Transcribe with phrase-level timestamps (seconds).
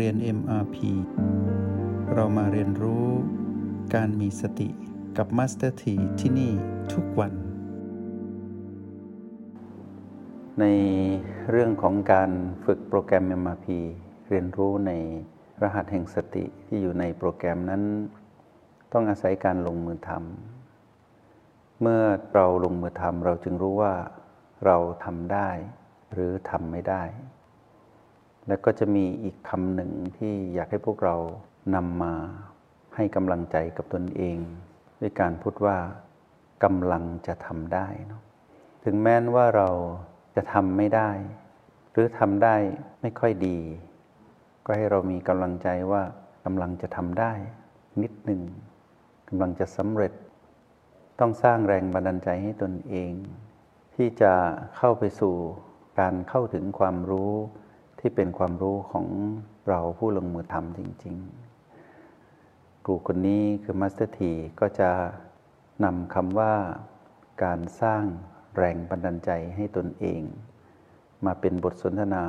[0.00, 0.76] เรียน MRP
[2.14, 3.06] เรามาเรียนรู้
[3.94, 4.68] การมีสติ
[5.16, 6.52] กับ Master T ที่ที่นี่
[6.92, 7.32] ทุกวัน
[10.60, 10.64] ใน
[11.50, 12.30] เรื่องของการ
[12.64, 13.66] ฝึกโปรแกรม MRP
[14.28, 14.92] เรียนรู้ใน
[15.62, 17.82] รหัสแห่งสติที่อยู่ในโปรแกรมนั้น
[18.92, 22.02] ต้องอาศัยการลงมือทำเมื่อ
[22.34, 23.94] เราลงมือทำเราจึงรู้ว่า
[24.64, 25.48] เราทำได้
[26.12, 27.02] หรือทำไม่ได้
[28.48, 31.16] และก็จะมีอีกคำหนึ่งที่อยากให้พวกเรา
[31.74, 32.14] นำมา
[32.94, 34.38] ให้กำลังใจกับตนเอง
[35.00, 35.76] ด้วยการพูดว่า
[36.64, 38.22] กำลังจะทำได้เนาะ
[38.84, 39.68] ถึงแม้นว่าเรา
[40.36, 41.10] จะทำไม่ได้
[41.92, 42.56] หรือทำได้
[43.00, 43.58] ไม่ค่อยดี
[44.64, 46.02] ก็ให้เรามีกำลังใจว่า
[46.44, 47.32] กำลังจะทำได้
[48.02, 48.42] นิดหนึ่ง
[49.28, 50.12] กำลังจะสำเร็จ
[51.20, 53.12] ต้องสร้างแรงบันดาลใจให้ตนเอง
[53.94, 54.32] ที่จะ
[54.76, 55.34] เข้าไปสู่
[56.00, 57.32] การเข้าถึงความรู้
[58.06, 59.06] ที่เป็นความรู้ของ
[59.68, 61.16] เราผู้ลงมือทำจริง
[62.00, 64.90] ๆ ครูคนนี้คือมาสเตอร์ทีก็จะ
[65.84, 66.54] นำคำว่า
[67.44, 68.04] การสร้าง
[68.56, 70.22] แรงบันดาลใจให้ตนเอง
[71.24, 72.24] มาเป็นบทสนทนา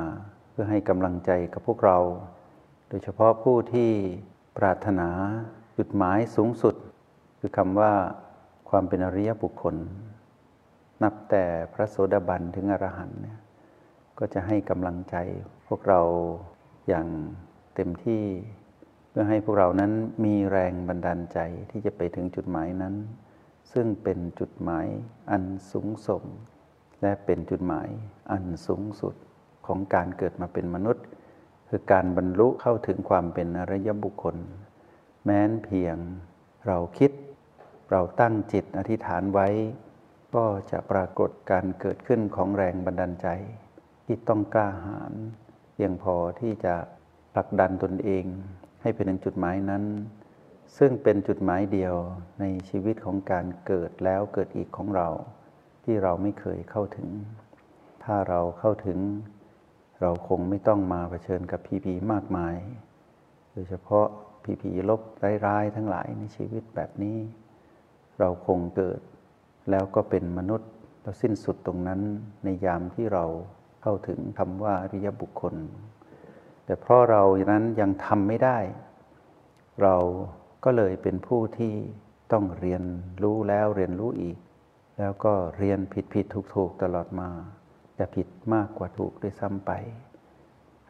[0.50, 1.98] เพื่อให้กำลังใจกับพวกเรา
[2.88, 3.90] โดยเฉพาะผู้ที่
[4.58, 5.08] ปรารถนา
[5.76, 6.74] จุดหมายสูงสุด
[7.38, 7.92] คือคำว่า
[8.68, 9.76] ความเป็นอริยบุคคล
[11.02, 13.38] นับแต่พระโสดาบันถึงอรหันต์เนี่ย
[14.18, 15.16] ก็จะให้กำลังใจ
[15.68, 16.00] พวกเรา
[16.88, 17.08] อย่าง
[17.74, 18.24] เต็มที่
[19.08, 19.92] เพื่อให้พวกเรานั้น
[20.24, 21.38] มีแรงบันดาลใจ
[21.70, 22.94] ที่จะไปถึงจุดหมายนั้น
[23.72, 24.86] ซึ่งเป็นจุดหมาย
[25.30, 26.24] อันสูงส่ง
[27.02, 27.88] และเป็นจุดหมาย
[28.32, 29.14] อันสูงสุด
[29.66, 31.04] ของการเกิดมาเป็นมนุษย์
[31.68, 34.36] คือการบรรลุเข้าถึงความเป็นอริยบุคคล
[35.24, 35.96] แม้นเพียง
[36.66, 37.12] เราคิด
[37.90, 39.48] เราตั้งจิตอธิษฐานไว้
[40.34, 43.28] ก็จะปรากฏการเกิดขึ้นของแรงบันดาลใจ
[44.06, 45.12] ที่ต้องกล้าหาญ
[45.74, 46.74] เพียงพอที่จะ
[47.34, 48.24] ผลักดันตนเอง
[48.82, 49.84] ให้ไปถึงจุดหมายนั้น
[50.78, 51.94] ซึ่งเป็นจุดหมายเดียว
[52.40, 55.08] ในชีวิตของการเกิดแล้วเกิดอีกของเรา
[55.84, 57.08] ที่เราไม่เคยเข้าถึง
[58.04, 58.98] ถ้าเราเข้าถึง
[60.00, 62.56] เราคงไม่ต้องมาเผชิญกับพีพีมากมาย
[63.52, 64.06] โดยเฉพาะ
[64.44, 65.00] พีพีลบ
[65.46, 67.18] ร้ายๆทั้งหลายในชีวิตแบบนี้
[68.18, 69.00] เราคงเกิด
[69.70, 70.70] แล้วก็เป็นมนุษย์
[71.02, 72.00] แล้วสิ้นสุดตรงนั้น
[72.44, 73.24] ในยามที่เรา
[73.88, 75.54] เข้าถึงคำว่าอริยบุคคล
[76.64, 78.58] แต่เพราะเรานั้นยังทำไม่ได้
[79.82, 79.96] เรา
[80.64, 81.74] ก็เลยเป็นผู้ที่
[82.32, 82.82] ต้องเรียน
[83.22, 84.36] รู้แล้วเรียนรู้อีก
[84.98, 87.28] แล้วก็เรียนผิดผิดถูกถูกตลอดมา
[87.98, 89.70] จะผิดมากกว่าถูกด้วยซ้ำไป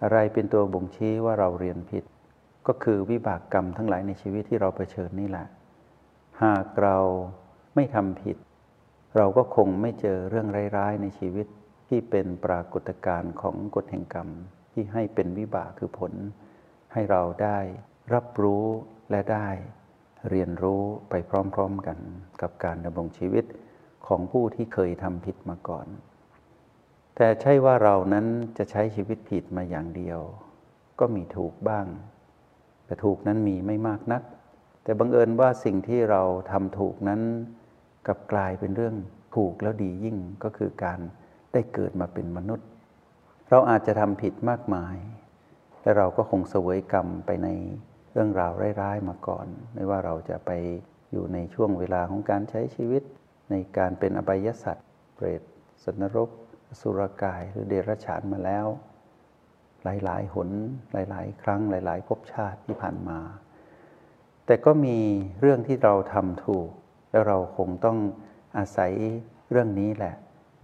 [0.03, 2.05] อะไรเป็นตัวบ่งชี้ว่าเราเรียนผิด
[2.67, 5.47] ก็คือวิบากกรรมทั้งหลายในชีวิตที่เราเผชิญนี่แหละ
[6.43, 6.99] หากเรา
[7.75, 8.37] ไม่ทำผิด
[9.17, 11.47] เราก็คงไม่เจอเรื่องร้ายๆในชีวิต
[11.89, 14.29] ที่เป็นปรากฏการณ์ของกฎแห่งกรรม
[14.73, 16.13] ที่ให้เป็นวิบากคือผล
[16.93, 17.59] ให้เราได้
[18.15, 18.65] รับรู้
[19.11, 19.49] และได้
[20.31, 21.15] เรียนรู้ไป
[21.55, 21.99] พร้อมๆกัน
[22.41, 23.45] กับการดำรงชีวิต
[24.07, 25.87] ของผู้ที่เคยทำผิดมาก่อน
[27.17, 28.27] แต่ใช่ว่าเรานั้น
[28.59, 30.21] จะใช้ชีวิตผิดมาอย่างเดียว
[31.01, 31.87] ก็มีถูกบ้าง
[32.87, 34.23] แต่ถูกนั้นมีไม่มากนัก
[34.83, 37.21] แต่บังเอิญว่าสิ่งที่เราทำถูกนั้น
[38.07, 38.97] กลับกลายเป็นเรื่อง
[39.37, 41.01] ถูกแล้วดียิ่งก็คือการ
[41.57, 42.69] ได้เกิดมาเป็นมนุษย์
[43.51, 44.97] เราอาจจะทำผิดมากมาย
[45.83, 47.49] และเราก็คงเสวยกรรมไปใน
[48.13, 50.51] เรื่องราวร้ายๆมาก่อน ไม่ว่าเราจะไป
[51.13, 53.03] อยู่ในช่วงเวลาของการใช้ชีวิต
[53.51, 55.43] ในการเป็นอบายสัตว์เปรต
[55.85, 56.31] สันนรก
[56.81, 58.67] สุรกายหรือเดรัจฉานมาแล้ว
[59.85, 60.51] หลายๆ หน
[60.93, 63.19] หลาย ๆ ครั้งหลาย ๆภพชาติที่ผ่านมา
[64.47, 64.99] แต่ก็มี
[65.41, 66.69] เรื่องที่เราทำถูก
[67.11, 67.99] แล้วเราคงต้อง
[68.59, 68.93] อาศัย
[69.51, 70.15] เรื่องนี้แหละ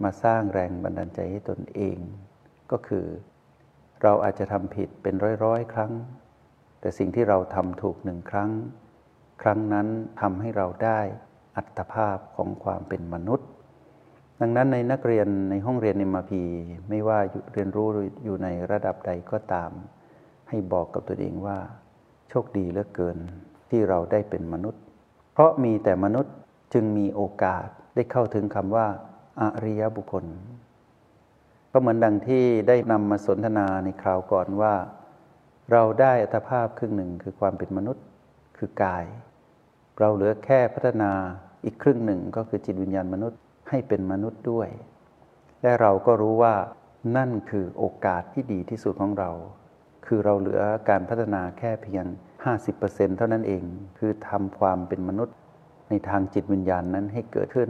[0.03, 1.97] มาสร้างแรงบันดาลใจให้ตนเอง
[2.71, 3.05] ก็คือ
[4.01, 5.91] เราอาจจะทำผิดเป็นร้อยๆ ครั้ง
[6.79, 8.51] แต่สิ่งที่เราทำถูกหนึ่งครั้ง
[9.41, 9.87] ครั้งนั้น
[10.21, 10.99] ทำให้เราได้
[11.55, 13.47] อัตภาพของความเป็นมนุษย์
[14.41, 16.43] ดังนั้นในนักเรียนในห้องเรียนในมาพี
[16.89, 17.19] ไม่ว่า
[17.53, 17.87] เรียนรู้
[18.23, 19.71] อยู่ในระดับใดก็ตาม
[20.49, 21.57] ให้บอกกับตัวเองว่า
[22.29, 23.17] โชคดีเหลือเกิน
[23.69, 24.81] ที่เราได้เป็นมนุษย์
[25.33, 26.33] เพราะมีแต่มนุษย์
[26.73, 27.65] จึงมีโอกาส
[27.95, 28.87] ได้เข้าถึงคำว่า
[29.39, 30.25] อริยบุคคล
[31.71, 34.73] ก็เหมือนดังที่ได้นำมาสนทนาในคราวก่อนว่า
[35.71, 38.05] เราได้อัตภาพครึ่งหนึ่งคือความเป็นมนุษย์
[38.57, 39.05] คือกาย
[39.99, 41.11] เราเหลือแค่พัฒนา
[41.65, 43.39] อีกครึ่งหนึ่งก็คือจิตวิญญาณมนุษย์
[43.69, 44.69] ให้เป็นมนุษย์ด้วย
[45.61, 46.55] และเราก็รู้ว่า
[47.17, 49.31] นั่นคือโอกาสที่ดีที่สุดของเรา
[50.05, 52.05] คือเราเหลือการพัฒนาแค่เพียง
[52.57, 53.63] 50%เท่านั้นเอง
[53.97, 55.35] คือทำความเป็นมนุษย์
[55.89, 57.69] ในทางจิตวิญญาณนั้นให้เกิดขึ้น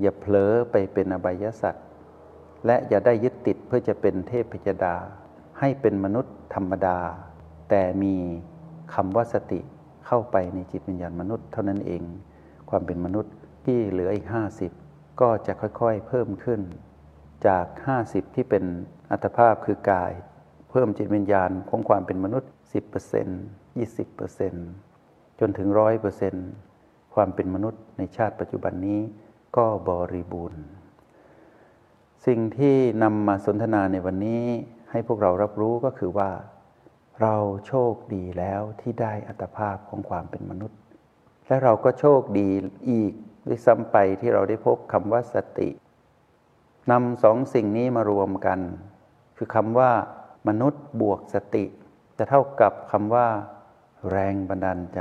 [0.00, 1.86] อย่าเผลอไปเป็นอบายสัตว์
[2.66, 4.96] และอย่าได้ยึดติดเพื่อจะเป็นเทพพยดา
[5.58, 6.98] ให้เป็นมนุษย์ธรรมดา
[7.70, 8.14] แต่มี
[8.94, 9.60] คำว่าสติ
[10.06, 12.02] เข้าไปในจิตวิญญาณมนุษย์เท่านั้นเอง
[12.70, 13.34] ความเป็นมนุษย์
[13.64, 14.26] ที่เหลืออีก
[14.72, 16.60] 50 ก็จะค่อยๆเพิ่มขึ้น
[17.46, 17.66] จาก
[18.00, 18.64] 50 ที่เป็น
[19.10, 20.12] อัตภาพคือกาย
[20.70, 25.68] เพิ่มจิตวิญญาณของความเป็นมนุษย์ 10% 20%จนถึง
[26.42, 29.00] 100%ความเป็นมนุษย์ในชาติปัจจุบันนี้
[29.56, 30.62] ก็บริบูรณ์
[32.26, 34.44] สิ่งที่นำมาสนทนาในวันนี้
[34.90, 36.30] ให้พวกเรารับรู้ก็คือว่า
[37.22, 37.36] เรา
[37.66, 40.78] โชคดีแล้วที่ได้อัตภาพของความเป็นมนุษย์
[41.46, 42.48] และเราก็โชคดี
[42.90, 43.12] อีก
[43.46, 45.68] ด้วยซ้ำไปที่เราได้พบคำว่าสติ
[46.90, 48.60] นำสองสิ่งนี้มารวมกัน
[49.36, 49.90] คือคำว่า
[50.48, 51.64] มนุษย์บวกสติ
[52.18, 53.28] จะเท่ากับคำว่า
[54.10, 55.00] แรงบันดาลใจ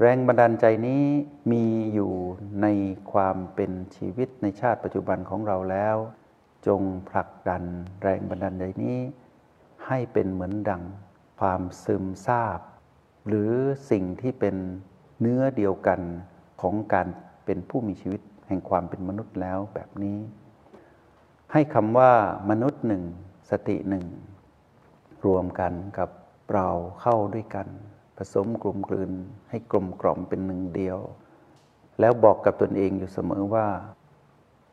[0.00, 1.04] แรงบันดาลใจนี้
[1.52, 1.64] มี
[1.94, 2.12] อยู่
[2.62, 2.66] ใน
[3.12, 5.96] ความเป็นชีวิตในชาติปัจจุบันของเราแล้ว
[6.66, 7.62] จงผลักดัน
[8.02, 8.98] แรงบันดาลใจนี้
[9.86, 10.82] ให้เป็นเหมือนดัง
[11.40, 12.60] ความซึมซาบ
[13.28, 13.52] หรือ
[13.90, 14.56] สิ่งที่เป็น
[15.20, 16.00] เนื้อเดียวกัน
[16.62, 17.06] ของการ
[17.44, 20.18] เป็นผู้มีชีวิตแห่งความเป็นมนุษย์แล้วแบบนี้
[21.52, 22.12] ให้คำว่า
[22.50, 23.02] มนุษย์หนึ่ง
[23.50, 24.06] สติหนึ่ง
[25.26, 26.10] รวมกันกับ
[26.54, 26.68] เรา
[27.00, 27.68] เข้าด้วยกัน
[28.16, 29.12] ผสมกลมกลืน
[29.50, 30.98] ให้กลมกล่อมเป็นหนึ่งเดียว
[32.00, 33.66] แล้วบอกกับตนเองอยู่เสมอว่า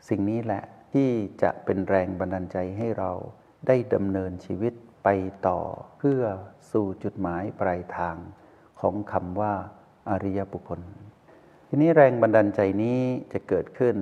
[0.09, 1.09] สิ่งนี้แหละที่
[1.43, 3.11] จะเป็นแรงบันดาลใจให้เรา
[3.67, 4.73] ได้ดำเนินชีวิต
[5.03, 5.09] ไป
[5.47, 5.59] ต่อ
[5.97, 6.21] เพื่อ
[6.71, 8.15] สู่จุดหมายปลายทาง
[8.79, 9.53] ของคำว่า
[10.09, 10.81] อริยบุคคล
[11.67, 12.99] ทีนี้แรงบันดาลใจนี้
[13.33, 13.95] จะเกิดขึ้น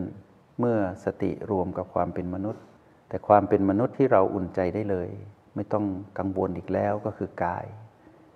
[0.59, 2.63] เมื่อสติรวมกับความเป็นมนุษย์
[3.09, 5.09] แต่ความเป็นมนุษย์ที่เราอุ่นใจได้เลย
[5.55, 5.85] ไม่ต้อง
[6.19, 7.65] กังวลอีกแล้วก็คือกาย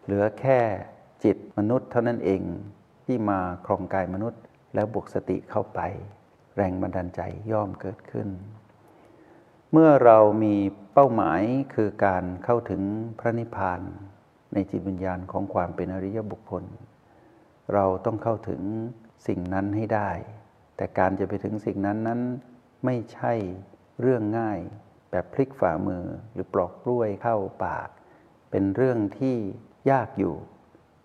[0.04, 0.60] เหลือแค่
[1.24, 2.42] จิตมนุษย์เท่านั้นเอง
[3.06, 4.42] ที่มาครองกายมนุษย์
[4.74, 5.80] แล้วบวกสติเข้าไป
[6.56, 7.22] แรงบันดาลใจ
[7.52, 8.28] ย่อมเกิดขึ้น
[9.72, 10.56] เมื่อเรามี
[10.94, 11.42] เป้าหมาย
[11.74, 12.82] คือการเข้าถึง
[13.20, 13.82] พระนิพพาน
[14.54, 16.64] ในจิตวิญญาณของความเป็นอริยบุคคล
[17.74, 18.62] เราต้องเข้าถึง
[19.28, 20.10] สิ่งนั้นให้ได้
[20.76, 22.22] แต่การจะไปถึงสิ่งนั้นนั้น
[22.86, 23.34] ไม่ใช่
[24.02, 24.60] เรื่องง่าย
[25.12, 27.90] แบบพลิกฝ่ามือหรือปลอกกล้วยเข้าปาก
[28.52, 29.38] เป็นเรื่องที่
[29.92, 30.36] ยากอยู่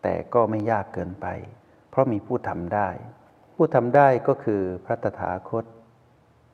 [0.02, 1.26] แต่ก็ไม่ยากเกินไป
[1.90, 2.88] เพราะมีผู้ทำได้
[3.54, 5.64] ผู้ทำได้ก็คือพระตถาคต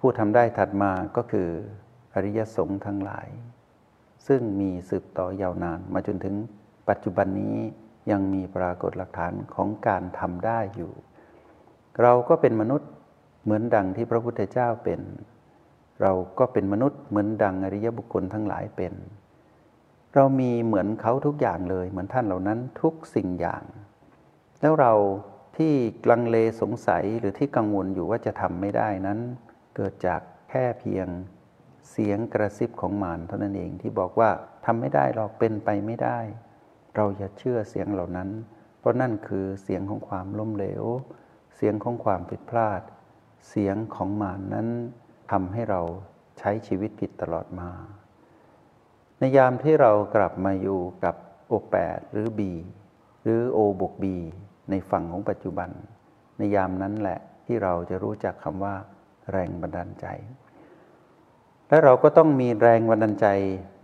[0.00, 1.48] ผู้ทำได้ถัดมาก็คือ
[2.14, 3.28] อริยสงฆ์ทั้งหลาย
[4.26, 6.34] ซึ่งมีสืบต่อยาวนานมาจนถึง
[6.88, 7.56] ปัจจุบันนี้
[8.10, 10.92] ยังมีปรากฏหลักฐานของการทำได้อยู่
[12.02, 12.90] เราก็เป็นมนุษย์
[13.44, 15.00] เหมือนดังที่พระพุทธเจ้าเป็น
[16.02, 18.92] เราก็เป็นมนุษย์เหมือนดังอริยบุคคลทั้งหลายเป็น
[20.14, 23.64] เรามีเหมือนเขาทุกอย่างเลย เหมือนท่านเหล่านั้นทุกสิ่งอย่าง
[24.60, 24.92] แล้วเรา
[25.56, 25.72] ที่
[26.10, 29.18] ลังเลสงสัยหรือที่กังวลอยู่ว่าจะทำไม่ได้นั้น
[29.76, 30.20] เกิดจาก
[30.50, 31.08] แค่เพียง
[31.90, 34.30] เสียงกระซิบของมารเท่านั้นเองที่บอกว่า
[34.66, 36.18] ทำไม่ได้หรอกเป็นไปไม่ได้
[36.94, 38.30] เราอย่าเชื่อเสียงเหล่านั้น
[38.78, 40.84] เพราะนั่นคือเสียงของความล้มเหลว
[41.56, 42.82] เสียงของความผิดพลาด
[43.48, 44.68] เสียงของมานนั้น
[45.30, 45.80] ทำให้เรา
[46.38, 47.70] ใช้ชีวิตผิดตลอดมา
[49.24, 51.14] ในยามที่เรากลับมาอยู่กับ
[51.48, 52.52] โอแปดหรือบี
[53.22, 54.16] หรือโอบวกบี
[54.70, 55.70] ในฝั่งของปัจจุบัน
[56.38, 58.74] ในยามนั้นแหละที่เราจะรู้จักคำว่า
[59.32, 60.06] แรงบันดาลใจ
[61.68, 63.26] และเราก็ต้องมีแรงบันดาลใจ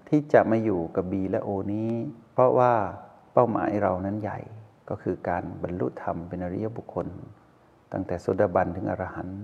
[0.08, 1.90] ที่จะมาอยู่กับบีและโอนี้
[2.32, 2.72] เพราะว่า
[3.32, 4.38] เป้าหมายเรานั้นใหญ่
[4.88, 7.06] ก็คือการบรรลุธรรมเป็นอริยบุคคล
[7.92, 9.42] ตั้งแต่โสดาบันถึงอรหันต์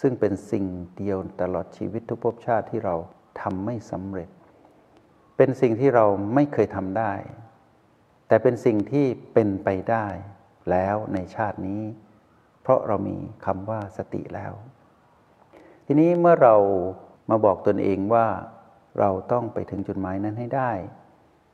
[0.00, 0.64] ซึ่งเป็นสิ่ง
[0.96, 2.94] เดียวตลอดชีวิตทุกภพชาติที่เรา
[3.40, 4.30] ทำไม่สำเร็จ
[5.42, 7.12] เป็นสิ่งที่เราไม่เคยทำได้
[8.28, 10.06] แต่เป็นสิ่งที่เป็นไปได้
[10.70, 11.82] แล้วในชาตินี้
[12.62, 14.52] เพราะเรามีคำว่าสติแล้ว
[15.86, 16.56] ทีนี้เมื่อเรา
[17.30, 18.26] มาบอกตนเองว่า
[18.98, 20.72] เราต้องไปถึงจุดหมายนั้นให้ได้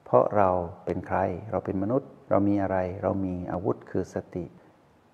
[0.05, 0.50] เพราะเรา
[0.85, 1.19] เป็นใคร
[1.50, 4.45] เราเป็นมนุษย์ เรามีอะไร เรามีอาวุธคือสติ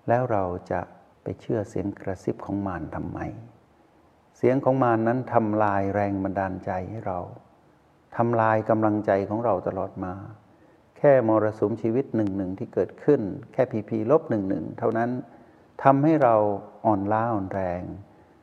[0.07, 0.81] แล้วเราจะ
[1.23, 3.19] ไปเชื่อเสียงกระซิบของมารทำไม
[4.37, 7.21] เสียงของมารนนั้นทำลายแรงบันดาลใจให้เรา
[8.17, 10.13] ทำลายกำลังใจของเราตลอดมา
[10.97, 13.21] แค่มรสุมชีวิตหนึ่งหนึ่งที่เกิดขึ้น
[13.53, 15.09] แค่พีพีลบหนึ่งหนึ่งเท่านั้น
[15.83, 16.35] ทำให้เรา
[16.85, 17.81] อ่อนล้าอ่อนแรง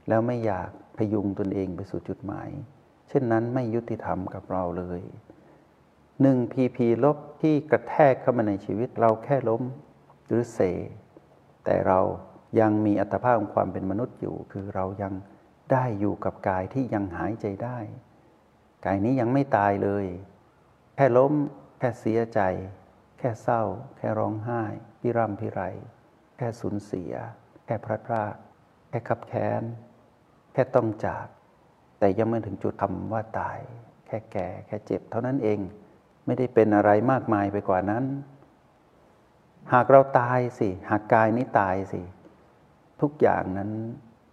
[0.08, 2.48] แล้วไม่อยากพยุงตนเองไปสู่จุดหมาย
[3.08, 5.00] เช่นนั้นไม่ยุติธรรมกับเราเลย
[6.22, 9.62] หนึ่งพีพีลบที่กระแทกเข้ามาในชีวิตเราแค่ล้ม
[10.26, 10.58] หรือเส
[11.64, 12.00] แต่เรา
[12.60, 15.12] ยังมีอัตภาพของความเป็นมนุษย์อยู่ คือเรายัง
[15.72, 17.78] ได้อยู่กับกายที่ยังหายใจได้
[18.84, 20.06] กายนี้ยังไม่ตายเลย
[20.96, 21.32] แค่ล้ม
[21.78, 22.40] แค่เสียใจ
[23.18, 23.62] แค่เศร้า
[23.96, 24.62] แค่ร้องไห้
[25.00, 25.60] พิร่ำพิไร
[26.36, 27.12] แค่สูญเสีย
[27.66, 28.34] แค่พลาดพลาด
[28.88, 29.62] แค่ขับแค้น
[30.52, 31.26] แค่ต้องจาก
[31.98, 33.58] แต่ยังไม่ถึงจุดคำว่าตาย
[34.06, 35.58] แค่แก่ แค่เจ็บ เท่านั้นเอง
[36.26, 38.04] ไม่ได้เป็นอะไรมากมายไปกว่านั้น
[39.72, 42.00] หากเราตายสิ หากกายนี้ตายสิ
[43.00, 43.70] ทุกอย่างนั้น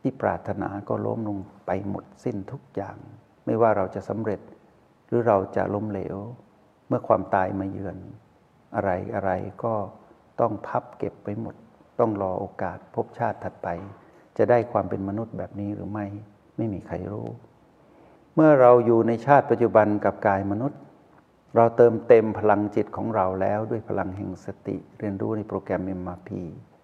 [0.02, 2.98] ที่ปรารถนาก็ล้มลงไปหมดสิ้นทุกอย่าง
[3.48, 4.42] ไม่ว่าเราจะสำเร็จ
[5.08, 6.18] หรือเราจะล้มเหลว
[6.88, 7.98] เมื่อความตายมาเยือน
[8.76, 9.32] อะไรอะไร
[9.64, 9.74] ก็
[10.40, 11.56] ต้องพับเก็บไปหมด
[12.00, 13.68] ต้องรอโอกาสพบชาติถัดไป
[14.38, 16.08] จะได้ความเป็นมนุษย์แบบนี้หรือไม่
[16.58, 17.28] ไม่มีใครรู้
[18.36, 20.80] เมื่อเราอยู่ในชาติปัจจุบันกับกายมนุษย์
[21.56, 26.30] เราเติมเต็มพลังจิตของเราแล้วด้วยพลังแห่งสติ เรียนรู้ในโปรแกรม MRP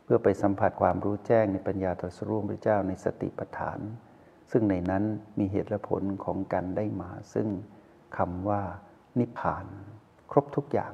[0.03, 3.79] เพื่อไปสัมผัสความรู้แจ้งในปัญญาตรัสรู้พระเจ้าในสติปัฏฐาน
[4.55, 5.03] ซึ่งในนั้น
[5.39, 7.47] มีเหตุและผลของการได้มา ซึ่ง
[8.17, 8.61] คำว่า
[9.19, 9.65] นิพพาน
[10.31, 10.93] ครบทุกอย่าง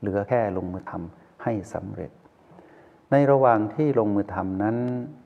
[0.00, 2.10] เหลือแค่ลงมือทำให้สำเร็จ
[3.10, 4.76] ในระหว่างที่ลงมือทำนั้น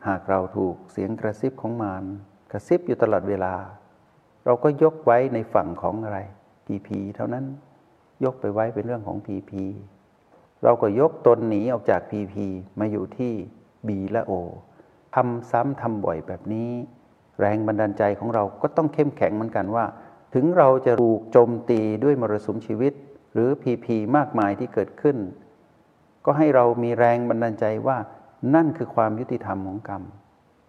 [0.09, 2.05] หากเราถูกเสียงกระซิบของมาร
[2.53, 3.55] กระซิบอยู่ตลอดเวลา
[4.45, 6.19] เราก็ยกไว้ในฝั่งของอะไร
[6.67, 7.45] พีพีเท่านั้น
[8.25, 9.65] ยกไปไว้เป็นเรื่องของพีพี
[10.65, 12.47] เราก็ยกตนหนีออกจากพีพี
[12.79, 13.33] มาอยู่ที่
[13.89, 14.33] บีและโอ
[15.15, 16.71] ทำซ้ำทำบ่อยแบบนี้
[17.41, 19.85] แรงบันดาลใจของเราก็ต้องเข้มแข็งเหมือนกันว่า
[20.35, 22.93] ถึงเราจะถูกโจมตีด้วยมรสุมชีวิต
[23.33, 25.17] หรือพีพีมากมายที่เกิดขึ้น
[26.25, 27.99] ก็ให้เรามีแรงบันดาลใจว่า
[28.55, 30.03] นั่นคือความยุติธรรมของกรรม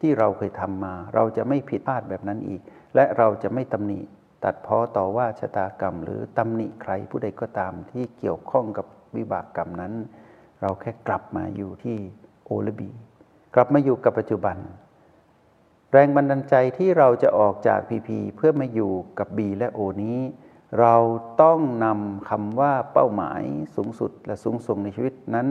[0.02, 2.62] ที่เราเคยทำมา เราจะไม่ผิดพลาดแบบนั้นอีก
[2.96, 4.00] และเราจะไม่ตำหนิ
[4.44, 8.86] ตัดพ้อต่อว่าชะตากรรม หรือตำหนิใครผู้ใดก็ตามที่เกี่ยวข้องกับ
[9.16, 9.94] วิบากกรรมนั้น
[10.62, 11.98] เราแค่กลับมาอยู่ที่
[12.46, 12.90] โอลบี
[13.56, 14.58] กลับมาอยู่กับปัจจุบัน
[15.94, 20.20] แรงบันดาลใจที่เราจะออกจากพีพีเพื่อมาอยู่กับบีและโอนี้
[20.80, 20.96] เรา
[21.42, 23.42] ต้องนำคำว่าเป้าหมาย
[23.76, 25.48] สูงสุดและสูงส่งในชีวิตนั้น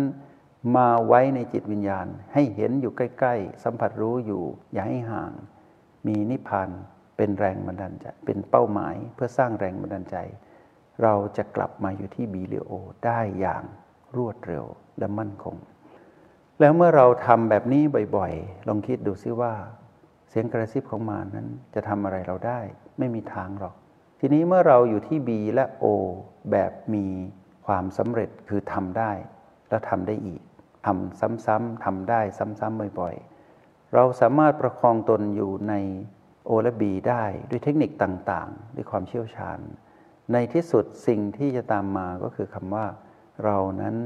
[0.76, 4.42] มาไว้ในจิตวิญญาณ ให้เห็นอยู่ใกล้ ๆ สัมผัสรู้อยู่
[4.72, 5.32] อย่าให้ห่าง
[6.06, 6.70] มีนิพพาน
[7.16, 10.16] เป็นแรงบันดาลใจ เป็นเป้าหมายเพื่อสร้างแรงบันดาลใจ
[11.02, 12.72] เราจะกลับมาอยู่ที่บีเลโอ
[13.04, 13.64] ได้อย่าง
[14.16, 14.64] รวดเร็ว
[14.98, 15.56] และมั่นคง
[16.60, 17.82] แล้วเมื่อเราทำแบบนี้
[18.16, 19.54] บ่อยๆ ลองคิดดูซิว่า
[20.28, 22.60] เสียงกระซิบของมานั้นจะทำอะไรเราได้
[22.98, 23.74] ไม่มีทางหรอก
[24.20, 25.84] ทีนี้เมื่อเราอยู่ที่ B และ O
[26.50, 27.06] แบบมี
[27.66, 29.12] ความสำเร็จคือทำได้
[29.70, 30.42] และทำได้อีก
[30.86, 35.74] ทำซ้ำๆทำได้ซ้ำๆบ่อยๆ เราสามารถประคองตนอยู่ใน
[36.48, 39.58] O และ B ได้ด้วยเทคนิคต่างๆ ด้วยความเชี่ยวชาญ
[40.32, 42.86] ในที่สุดสิ่งที่จะตามมาก็คือคำว่า
[43.44, 43.96] เรานั้น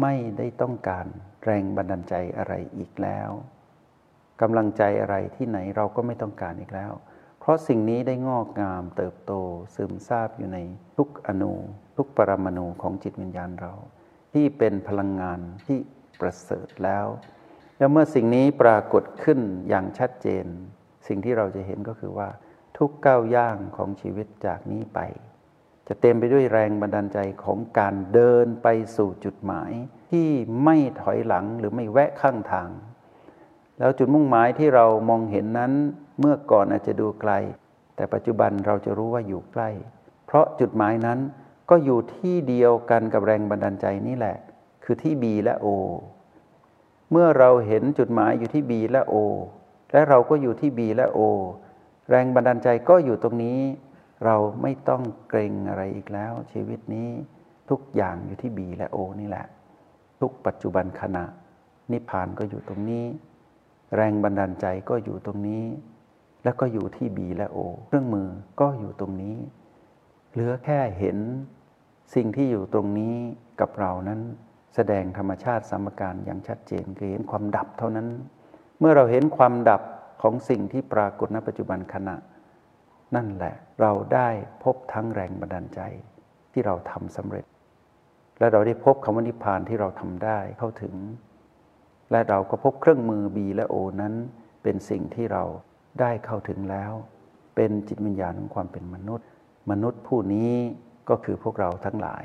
[0.00, 1.06] ไม่ได้ต้องการ
[1.44, 3.30] แรงบันดาลใจอะไรอีกแล้ว
[4.40, 6.92] กำลังใจอะไรที่ไหนเราก็ไม่ต้องการอีกแล้ว
[7.40, 9.32] เพราะสิ่งนี้ได้งอกงามเติบโต
[9.74, 10.58] ซึมซาบอยู่ใน
[10.96, 11.54] ทุกอนู
[11.96, 13.72] ทุกปรมาณูของจิตวิญญาณเรา
[14.32, 15.78] ที่เป็นพลังงานที่
[16.20, 17.06] ประเสริฐแล้ว
[17.78, 20.46] แล้วเมื่อสิ่งนี้ปรากฏขึ้นอย่างชัดเจน
[21.06, 22.28] สิ่งที่เราจะเห็นก็คือว่า
[22.78, 25.00] ทุกก้าวย่างของชีวิตจากนี้ไป
[25.88, 29.72] จะเต็มไปด้วยแรงบันดาลใจของการเดินไปสู่จุดหมาย
[30.10, 30.28] ที่
[30.64, 32.70] ไม่ถอยหลังหรือไม่แวะข้างทาง
[33.78, 35.72] แล้วจุดมุ่งหมายที่เรามองเห็นนั้น
[36.20, 37.32] เมื่อก่อนอาจจะดูไกล
[37.96, 39.70] แต่ปัจจุบันเราจะรู้ว่าอยู่ใกล้
[40.26, 41.18] เพราะจุดหมายนั้น
[41.70, 44.36] ก็อยู่ที่เดียวกันกับแรงบันดาลใจนี่แหละ
[44.84, 45.66] คือที่ B และ O
[47.10, 49.14] เมื่อเราเห็นจุดหมายอยู่ที่ B และ O
[49.92, 51.20] และเราก็อยู่ที่ B และ O
[52.10, 53.58] แรงบันดาลใจก็อยู่ตรงนี้
[54.24, 57.08] เราไม่ต้องเกรงอะไรอีกแล้ว ชีวิตนี้
[57.70, 59.46] ทุกอย่างอยู่ที่บีและโอนี่แหละ
[60.20, 61.24] ทุกปัจจุบันขณะ
[61.92, 63.04] นิพพานก็อยู่ตรงนี้
[63.96, 65.64] แรงบันดาลใจก็อยู่ตรงนี้
[66.44, 68.28] แล้วก็อยู่ที่บีและโอเครื่องมือ
[68.60, 69.36] ก็อยู่ตรงนี้
[70.32, 71.18] เหลือแค่เห็น
[72.14, 73.14] สิ่งที่อยู่ตรงนี้
[73.60, 74.20] กับเรานั้น
[74.74, 78.08] แสดงธรรมชาติสมการอย่างชัดเจนคือเห็นความดับเท่านั้น
[78.78, 79.82] เมื่อเราเห็นความดับ
[80.22, 82.16] ของสิ่งที่ปรากฏณปัจจุบันขณะ
[83.14, 84.28] นั่นแหละ เราได้
[84.64, 85.80] พบทั้งแรงบันดาลใจ
[86.52, 87.44] ที่เราทำสำเร็จ
[88.38, 90.94] และเราได้พบคำว่านิพพานที่เราทำได้เข้าถึง
[92.10, 94.14] และเราก็พบเครื่องมือบีและโอนั้น
[94.62, 95.44] เป็นสิ่งที่เรา
[96.00, 96.92] ได้เข้าถึงแล้ว
[97.56, 99.28] เป็นจิตวิญญาณของความเป็นมนุษย์
[99.70, 100.52] มนุษย์ผู้นี้
[101.08, 102.24] ก็คือพวกเราทั้งหลาย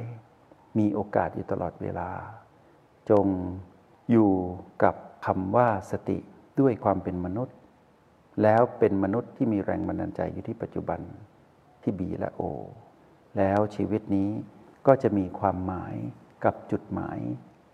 [0.77, 2.09] มีโอกาสอยู่ตลอดเวลา
[3.09, 3.25] จง
[4.11, 4.31] อยู่
[4.83, 4.95] กับ
[5.25, 6.17] คำว่าสติ
[6.59, 7.55] ด้วยความเป็นมนุษย์
[8.43, 10.99] แล้วเป็นมนุษย์ที่มีแรงบันดาลใจอยู่ที่ปัจจุบัน
[11.81, 12.41] ที่บีและโอ
[13.37, 14.29] แล้วชีวิตนี้
[14.87, 15.95] ก็จะมีความหมาย
[16.45, 17.19] กับจุดหมาย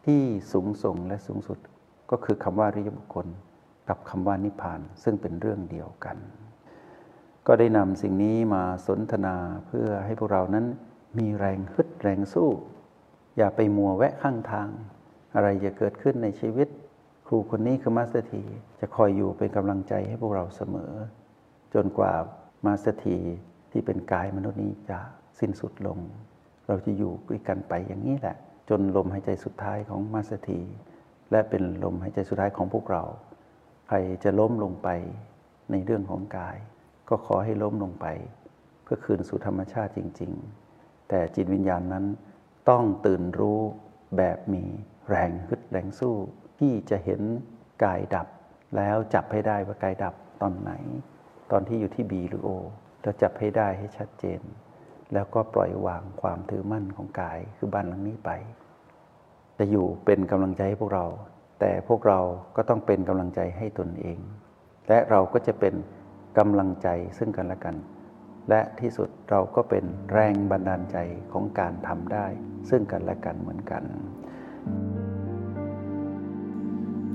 [0.05, 0.21] ที่
[0.51, 1.59] สูงส่งและสูงสุด
[2.11, 3.27] ก็คือคำว่าอริยบุคคล
[3.89, 6.17] กับคำว่านิพพานซึ่งเป็นเรื่องเดียวกัน
[7.47, 9.35] ก็ได้นำสิ่งนี้มาสนทนา
[9.67, 10.65] เพื่อให้พวกเรานั้น
[11.17, 12.49] มีแรงฮึดแรงสู้
[13.37, 14.69] อย่าไปมัวแวะข้างทาง
[15.35, 16.67] อะไรจะเกิดขึ้นในชีวิต
[17.27, 18.43] ครูคนนี้คือมาสเตอร์ที
[18.79, 20.91] จะคอยอยู่เป็นกำลังใจให้พวกเราเสมอ
[21.73, 22.13] จนกว่า
[22.65, 23.17] มาสเตอร์ที
[23.71, 24.99] ที่เป็นกายมนุษย์นี้จะ
[25.39, 25.99] สิ้นสุดลง
[26.67, 28.35] เราจะอยู่ด้วยกันไปอย่างนี้แหละ
[28.69, 30.61] จนลมหายใจสุดท้ายของมาสเตอร์ที
[31.31, 33.03] และเป็นลมหายใจสุดท้ายของพวกเรา
[33.87, 34.89] ใครจะล้มลงไป
[35.71, 36.57] ในเรื่องของกาย
[37.09, 38.07] ก็ขอให้ล้มลงไป
[38.83, 40.31] เพื่อคืนสู่ธรรมชาติจริง
[40.71, 42.05] ๆ แต่จิตวิญญาณนั้น
[42.69, 43.59] ต้องตื่นรู้
[44.17, 44.63] แบบมี
[45.09, 46.15] แรงฮึดแรงสู้
[46.59, 47.21] ที่จะเห็น
[47.83, 48.27] กายดับ
[48.75, 50.71] แล้วจับให้ได้ว่ากายดับตอนไหน
[51.51, 52.49] ตอนที่อยู่ที่บีหรือโอ
[53.01, 54.41] แล้วจับให้ได้ให้ชัดเจน
[55.13, 58.31] แล้วก็ปล่อยวางความถือมั่นของกายคือบ้านหลังนี้ไป
[59.59, 61.05] จะอยู่เป็นกำลังใจให้พวกเรา
[61.59, 62.19] แต่พวกเรา
[62.55, 64.17] ก็ต้องเป็นกำลังใจให้ตนเอง
[64.89, 65.73] และเราก็จะเป็น
[66.37, 67.75] กำลังใจซึ่งกันและกัน
[68.49, 69.83] และที่สุดเราก็เป็น
[70.13, 70.97] แรงบันดาลใจ
[71.31, 72.27] ของการทำได้
[72.69, 73.83] ซึ่งกันและกันเหมือนกัน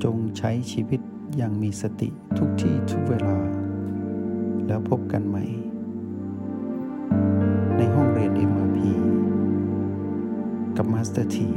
[0.04, 1.00] จงใช้ชีวิต
[1.37, 3.37] อย่างมีสติทุกที่ทุกเวลา
[4.66, 5.44] แล้วพบกันใหม่
[7.76, 8.78] ในห้องเรียน MRP
[10.76, 11.50] กับมาสเตอร์ที